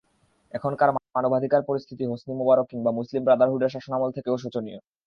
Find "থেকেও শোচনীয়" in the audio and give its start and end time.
4.13-4.79